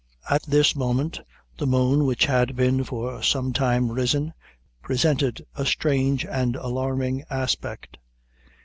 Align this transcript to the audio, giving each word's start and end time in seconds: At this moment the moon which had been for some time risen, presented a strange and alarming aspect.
At 0.27 0.41
this 0.47 0.75
moment 0.75 1.21
the 1.59 1.67
moon 1.67 2.07
which 2.07 2.25
had 2.25 2.55
been 2.55 2.83
for 2.83 3.21
some 3.21 3.53
time 3.53 3.91
risen, 3.91 4.33
presented 4.81 5.45
a 5.53 5.63
strange 5.63 6.25
and 6.25 6.55
alarming 6.55 7.23
aspect. 7.29 7.97